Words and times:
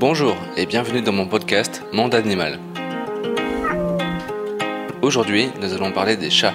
Bonjour 0.00 0.36
et 0.56 0.64
bienvenue 0.64 1.02
dans 1.02 1.10
mon 1.10 1.26
podcast 1.26 1.82
Monde 1.92 2.14
Animal. 2.14 2.60
Aujourd'hui, 5.02 5.50
nous 5.60 5.74
allons 5.74 5.90
parler 5.90 6.16
des 6.16 6.30
chats. 6.30 6.54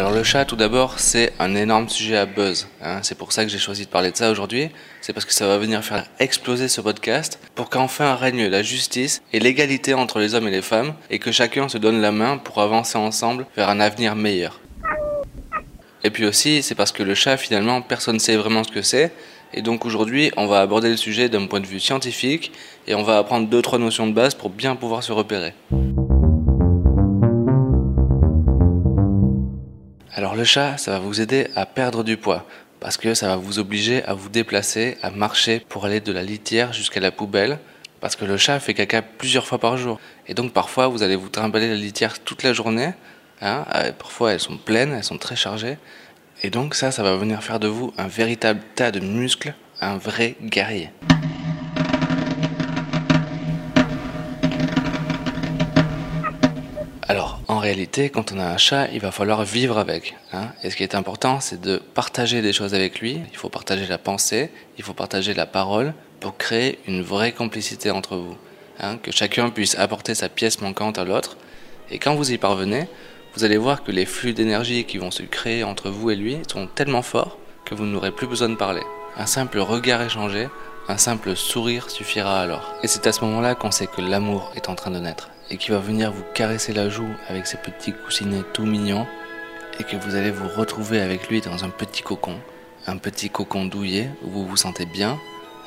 Alors 0.00 0.12
le 0.12 0.22
chat, 0.22 0.46
tout 0.46 0.56
d'abord, 0.56 0.98
c'est 0.98 1.34
un 1.38 1.54
énorme 1.54 1.90
sujet 1.90 2.16
à 2.16 2.24
buzz. 2.24 2.68
hein. 2.80 3.00
C'est 3.02 3.18
pour 3.18 3.32
ça 3.32 3.44
que 3.44 3.50
j'ai 3.50 3.58
choisi 3.58 3.84
de 3.84 3.90
parler 3.90 4.10
de 4.10 4.16
ça 4.16 4.30
aujourd'hui. 4.30 4.70
C'est 5.02 5.12
parce 5.12 5.26
que 5.26 5.34
ça 5.34 5.46
va 5.46 5.58
venir 5.58 5.84
faire 5.84 6.06
exploser 6.18 6.68
ce 6.68 6.80
podcast 6.80 7.38
pour 7.54 7.68
qu'enfin 7.68 8.14
règne 8.14 8.46
la 8.46 8.62
justice 8.62 9.20
et 9.34 9.40
l'égalité 9.40 9.92
entre 9.92 10.18
les 10.18 10.34
hommes 10.34 10.48
et 10.48 10.50
les 10.50 10.62
femmes 10.62 10.94
et 11.10 11.18
que 11.18 11.30
chacun 11.32 11.68
se 11.68 11.76
donne 11.76 12.00
la 12.00 12.12
main 12.12 12.38
pour 12.38 12.62
avancer 12.62 12.96
ensemble 12.96 13.44
vers 13.54 13.68
un 13.68 13.78
avenir 13.78 14.16
meilleur. 14.16 14.62
Et 16.02 16.08
puis 16.08 16.24
aussi, 16.24 16.62
c'est 16.62 16.74
parce 16.74 16.92
que 16.92 17.02
le 17.02 17.14
chat, 17.14 17.36
finalement, 17.36 17.82
personne 17.82 18.14
ne 18.14 18.20
sait 18.20 18.36
vraiment 18.36 18.64
ce 18.64 18.72
que 18.72 18.80
c'est. 18.80 19.12
Et 19.52 19.60
donc 19.60 19.84
aujourd'hui, 19.84 20.32
on 20.38 20.46
va 20.46 20.62
aborder 20.62 20.88
le 20.88 20.96
sujet 20.96 21.28
d'un 21.28 21.44
point 21.44 21.60
de 21.60 21.66
vue 21.66 21.78
scientifique 21.78 22.52
et 22.86 22.94
on 22.94 23.02
va 23.02 23.18
apprendre 23.18 23.48
deux 23.48 23.60
trois 23.60 23.78
notions 23.78 24.06
de 24.06 24.14
base 24.14 24.34
pour 24.34 24.48
bien 24.48 24.76
pouvoir 24.76 25.02
se 25.02 25.12
repérer. 25.12 25.52
Alors 30.12 30.34
le 30.34 30.44
chat, 30.44 30.76
ça 30.76 30.92
va 30.92 30.98
vous 30.98 31.20
aider 31.20 31.48
à 31.54 31.66
perdre 31.66 32.02
du 32.02 32.16
poids 32.16 32.44
parce 32.80 32.96
que 32.96 33.14
ça 33.14 33.28
va 33.28 33.36
vous 33.36 33.58
obliger 33.58 34.02
à 34.04 34.14
vous 34.14 34.28
déplacer, 34.28 34.96
à 35.02 35.10
marcher 35.10 35.60
pour 35.68 35.84
aller 35.84 36.00
de 36.00 36.12
la 36.12 36.22
litière 36.22 36.72
jusqu'à 36.72 37.00
la 37.00 37.12
poubelle 37.12 37.58
parce 38.00 38.16
que 38.16 38.24
le 38.24 38.36
chat 38.36 38.58
fait 38.58 38.74
caca 38.74 39.02
plusieurs 39.02 39.46
fois 39.46 39.58
par 39.58 39.76
jour 39.76 40.00
et 40.26 40.34
donc 40.34 40.52
parfois 40.52 40.88
vous 40.88 41.02
allez 41.02 41.16
vous 41.16 41.28
trimballer 41.28 41.68
la 41.68 41.76
litière 41.76 42.18
toute 42.18 42.42
la 42.42 42.52
journée. 42.52 42.92
hein. 43.40 43.64
Euh, 43.74 43.92
parfois 43.92 44.32
elles 44.32 44.40
sont 44.40 44.56
pleines, 44.56 44.92
elles 44.92 45.04
sont 45.04 45.18
très 45.18 45.36
chargées 45.36 45.78
et 46.42 46.50
donc 46.50 46.74
ça, 46.74 46.90
ça 46.90 47.02
va 47.02 47.14
venir 47.16 47.42
faire 47.42 47.60
de 47.60 47.68
vous 47.68 47.92
un 47.96 48.08
véritable 48.08 48.60
tas 48.74 48.90
de 48.90 49.00
muscles, 49.00 49.54
un 49.80 49.96
vrai 49.96 50.36
guerrier. 50.42 50.90
Alors, 57.10 57.40
en 57.48 57.58
réalité, 57.58 58.08
quand 58.08 58.30
on 58.30 58.38
a 58.38 58.44
un 58.46 58.56
chat, 58.56 58.86
il 58.92 59.00
va 59.00 59.10
falloir 59.10 59.42
vivre 59.42 59.78
avec. 59.78 60.14
hein. 60.32 60.50
Et 60.62 60.70
ce 60.70 60.76
qui 60.76 60.84
est 60.84 60.94
important, 60.94 61.40
c'est 61.40 61.60
de 61.60 61.78
partager 61.78 62.40
des 62.40 62.52
choses 62.52 62.72
avec 62.72 63.00
lui. 63.00 63.18
Il 63.32 63.36
faut 63.36 63.48
partager 63.48 63.88
la 63.88 63.98
pensée, 63.98 64.52
il 64.78 64.84
faut 64.84 64.92
partager 64.94 65.34
la 65.34 65.44
parole 65.44 65.92
pour 66.20 66.36
créer 66.36 66.78
une 66.86 67.02
vraie 67.02 67.32
complicité 67.32 67.90
entre 67.90 68.14
vous. 68.16 68.36
hein. 68.78 68.96
Que 69.02 69.10
chacun 69.10 69.50
puisse 69.50 69.76
apporter 69.76 70.14
sa 70.14 70.28
pièce 70.28 70.60
manquante 70.60 70.98
à 70.98 71.04
l'autre. 71.04 71.36
Et 71.90 71.98
quand 71.98 72.14
vous 72.14 72.30
y 72.30 72.38
parvenez, 72.38 72.86
vous 73.34 73.42
allez 73.42 73.56
voir 73.56 73.82
que 73.82 73.90
les 73.90 74.06
flux 74.06 74.32
d'énergie 74.32 74.84
qui 74.84 74.98
vont 74.98 75.10
se 75.10 75.24
créer 75.24 75.64
entre 75.64 75.90
vous 75.90 76.12
et 76.12 76.16
lui 76.16 76.38
sont 76.46 76.68
tellement 76.68 77.02
forts 77.02 77.38
que 77.64 77.74
vous 77.74 77.86
n'aurez 77.86 78.12
plus 78.12 78.28
besoin 78.28 78.50
de 78.50 78.54
parler. 78.54 78.82
Un 79.16 79.26
simple 79.26 79.58
regard 79.58 80.00
échangé, 80.00 80.46
un 80.88 80.96
simple 80.96 81.36
sourire 81.36 81.90
suffira 81.90 82.40
alors. 82.40 82.74
Et 82.82 82.88
c'est 82.88 83.06
à 83.06 83.12
ce 83.12 83.24
moment-là 83.24 83.54
qu'on 83.54 83.70
sait 83.70 83.86
que 83.86 84.00
l'amour 84.00 84.52
est 84.56 84.68
en 84.68 84.74
train 84.74 84.90
de 84.90 84.98
naître 84.98 85.30
et 85.50 85.56
qu'il 85.56 85.74
va 85.74 85.80
venir 85.80 86.12
vous 86.12 86.24
caresser 86.34 86.72
la 86.72 86.88
joue 86.88 87.08
avec 87.28 87.46
ses 87.46 87.58
petits 87.58 87.92
coussinets 87.92 88.42
tout 88.52 88.64
mignons 88.64 89.06
et 89.78 89.84
que 89.84 89.96
vous 89.96 90.14
allez 90.14 90.30
vous 90.30 90.48
retrouver 90.48 91.00
avec 91.00 91.28
lui 91.28 91.40
dans 91.40 91.64
un 91.64 91.70
petit 91.70 92.02
cocon, 92.02 92.36
un 92.86 92.96
petit 92.96 93.30
cocon 93.30 93.64
douillet 93.64 94.10
où 94.22 94.30
vous 94.30 94.46
vous 94.46 94.56
sentez 94.56 94.86
bien, 94.86 95.18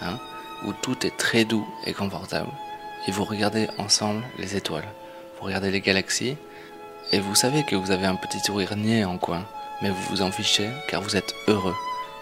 hein, 0.02 0.20
où 0.66 0.74
tout 0.74 1.06
est 1.06 1.18
très 1.18 1.46
doux 1.46 1.68
et 1.86 1.94
confortable. 1.94 2.50
Et 3.08 3.12
vous 3.12 3.24
regardez 3.24 3.68
ensemble 3.78 4.24
les 4.38 4.56
étoiles, 4.56 4.88
vous 5.40 5.46
regardez 5.46 5.72
les 5.72 5.82
galaxies 5.82 6.38
et 7.12 7.20
vous 7.20 7.36
savez 7.36 7.64
que 7.64 7.76
vous 7.76 7.92
avez 7.92 8.06
un 8.06 8.16
petit 8.16 8.40
sourire 8.40 8.76
niais 8.76 9.04
en 9.04 9.18
coin, 9.18 9.46
mais 9.82 9.90
vous 9.90 10.04
vous 10.10 10.22
en 10.22 10.32
fichez 10.32 10.70
car 10.88 11.02
vous 11.02 11.16
êtes 11.16 11.36
heureux. 11.48 11.76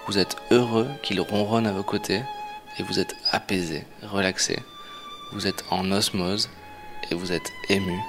Vous 0.08 0.17
êtes 0.17 0.36
heureux 0.50 0.88
qu'il 1.03 1.21
ronronne 1.21 1.67
à 1.67 1.71
vos 1.71 1.83
côtés 1.83 2.21
et 2.80 2.83
vous 2.83 2.99
êtes 2.99 3.15
apaisé, 3.32 3.86
relaxé. 4.04 4.58
Vous 5.33 5.48
êtes 5.48 5.64
en 5.70 5.92
osmose 5.92 6.49
et 7.09 7.15
vous 7.15 7.32
êtes 7.32 7.52
ému, 7.70 7.99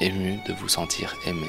ému 0.00 0.38
de 0.46 0.52
vous 0.52 0.68
sentir 0.68 1.14
aimé. 1.26 1.48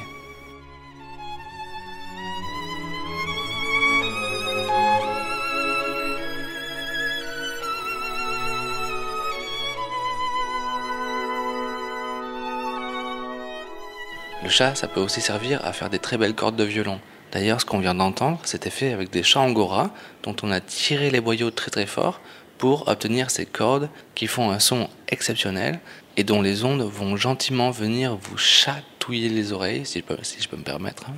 Le 14.42 14.48
chat, 14.48 14.74
ça 14.74 14.88
peut 14.88 15.00
aussi 15.00 15.20
servir 15.20 15.64
à 15.64 15.72
faire 15.72 15.88
des 15.88 16.00
très 16.00 16.18
belles 16.18 16.34
cordes 16.34 16.56
de 16.56 16.64
violon. 16.64 17.00
D'ailleurs, 17.30 17.60
ce 17.60 17.64
qu'on 17.64 17.78
vient 17.78 17.94
d'entendre, 17.94 18.40
c'était 18.42 18.70
fait 18.70 18.92
avec 18.92 19.10
des 19.10 19.22
chats 19.22 19.40
angora 19.40 19.90
dont 20.24 20.34
on 20.42 20.50
a 20.50 20.60
tiré 20.60 21.10
les 21.10 21.20
boyaux 21.20 21.50
très 21.52 21.70
très 21.70 21.86
fort 21.86 22.20
pour 22.62 22.86
obtenir 22.86 23.32
ces 23.32 23.44
cordes 23.44 23.88
qui 24.14 24.28
font 24.28 24.52
un 24.52 24.60
son 24.60 24.88
exceptionnel 25.08 25.80
et 26.16 26.22
dont 26.22 26.40
les 26.40 26.62
ondes 26.62 26.82
vont 26.82 27.16
gentiment 27.16 27.72
venir 27.72 28.14
vous 28.14 28.38
chatouiller 28.38 29.28
les 29.28 29.50
oreilles, 29.50 29.84
si 29.84 29.98
je 29.98 30.04
peux, 30.04 30.16
si 30.22 30.40
je 30.40 30.48
peux 30.48 30.56
me 30.56 30.62
permettre. 30.62 31.10
hein. 31.10 31.14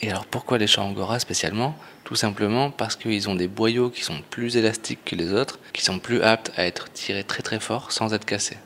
Et 0.00 0.10
alors 0.10 0.26
pourquoi 0.26 0.58
les 0.58 0.68
chats 0.68 0.82
angora 0.82 1.18
spécialement? 1.18 1.74
Tout 2.04 2.14
simplement 2.14 2.70
parce 2.70 2.94
qu'ils 2.94 3.28
ont 3.28 3.34
des 3.34 3.48
boyaux 3.48 3.90
qui 3.90 4.04
sont 4.04 4.22
plus 4.30 4.56
élastiques 4.56 5.04
que 5.04 5.16
les 5.16 5.32
autres, 5.32 5.58
qui 5.72 5.82
sont 5.82 5.98
plus 5.98 6.22
aptes 6.22 6.52
à 6.56 6.66
être 6.66 6.92
tirés 6.92 7.24
très 7.24 7.42
très 7.42 7.58
fort 7.58 7.90
sans 7.90 8.14
être 8.14 8.24
cassés. 8.24 8.58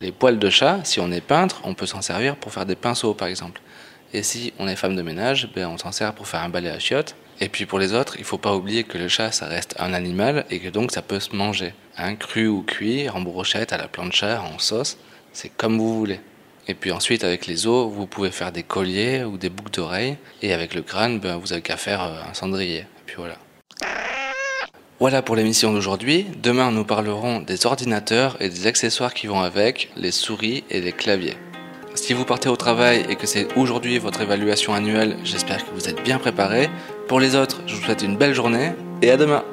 Les 0.00 0.10
poils 0.10 0.40
de 0.40 0.50
chat, 0.50 0.80
si 0.82 0.98
on 0.98 1.12
est 1.12 1.20
peintre, 1.20 1.60
on 1.62 1.74
peut 1.74 1.86
s'en 1.86 2.02
servir 2.02 2.34
pour 2.34 2.52
faire 2.52 2.66
des 2.66 2.74
pinceaux 2.74 3.14
par 3.14 3.28
exemple. 3.28 3.60
Et 4.12 4.22
si 4.22 4.52
on 4.58 4.66
est 4.66 4.76
femme 4.76 4.96
de 4.96 5.02
ménage, 5.02 5.48
ben 5.54 5.68
on 5.68 5.78
s'en 5.78 5.92
sert 5.92 6.14
pour 6.14 6.26
faire 6.26 6.42
un 6.42 6.48
balai 6.48 6.70
à 6.70 6.78
chiottes. 6.78 7.14
Et 7.40 7.48
puis 7.48 7.64
pour 7.64 7.78
les 7.78 7.94
autres, 7.94 8.16
il 8.18 8.24
faut 8.24 8.38
pas 8.38 8.54
oublier 8.54 8.84
que 8.84 8.98
le 8.98 9.08
chat, 9.08 9.30
ça 9.30 9.46
reste 9.46 9.74
un 9.78 9.94
animal 9.94 10.44
et 10.50 10.58
que 10.58 10.68
donc 10.68 10.90
ça 10.90 11.00
peut 11.00 11.20
se 11.20 11.34
manger. 11.34 11.74
Hein, 11.96 12.16
cru 12.16 12.48
ou 12.48 12.62
cuit, 12.62 13.08
en 13.08 13.20
brochette, 13.20 13.72
à 13.72 13.78
la 13.78 13.88
plancha, 13.88 14.42
en 14.42 14.58
sauce, 14.58 14.98
c'est 15.32 15.48
comme 15.48 15.78
vous 15.78 15.96
voulez. 15.96 16.20
Et 16.68 16.74
puis 16.74 16.92
ensuite, 16.92 17.24
avec 17.24 17.46
les 17.46 17.66
os, 17.66 17.90
vous 17.90 18.06
pouvez 18.06 18.30
faire 18.30 18.52
des 18.52 18.62
colliers 18.62 19.24
ou 19.24 19.38
des 19.38 19.48
boucles 19.48 19.72
d'oreilles. 19.72 20.16
Et 20.42 20.52
avec 20.52 20.74
le 20.74 20.82
crâne, 20.82 21.18
ben, 21.18 21.36
vous 21.36 21.52
avez 21.52 21.62
qu'à 21.62 21.76
faire 21.76 22.02
euh, 22.02 22.30
un 22.30 22.34
cendrier. 22.34 22.86
Puis 23.06 23.16
voilà. 23.16 23.36
Voilà 24.98 25.22
pour 25.22 25.34
l'émission 25.34 25.72
d'aujourd'hui. 25.72 26.26
Demain, 26.42 26.70
nous 26.72 26.84
parlerons 26.84 27.40
des 27.40 27.64
ordinateurs 27.64 28.36
et 28.40 28.50
des 28.50 28.66
accessoires 28.66 29.14
qui 29.14 29.28
vont 29.28 29.40
avec, 29.40 29.90
les 29.96 30.10
souris 30.10 30.62
et 30.68 30.80
les 30.80 30.92
claviers. 30.92 31.36
Si 31.94 32.12
vous 32.12 32.24
partez 32.24 32.48
au 32.48 32.56
travail 32.56 33.04
et 33.08 33.16
que 33.16 33.26
c'est 33.26 33.48
aujourd'hui 33.56 33.98
votre 33.98 34.20
évaluation 34.20 34.74
annuelle, 34.74 35.16
j'espère 35.24 35.64
que 35.64 35.70
vous 35.74 35.88
êtes 35.88 36.02
bien 36.02 36.18
préparé. 36.18 36.70
Pour 37.08 37.20
les 37.20 37.34
autres, 37.34 37.60
je 37.66 37.74
vous 37.74 37.82
souhaite 37.82 38.02
une 38.02 38.16
belle 38.16 38.34
journée 38.34 38.72
et 39.02 39.10
à 39.10 39.16
demain. 39.16 39.44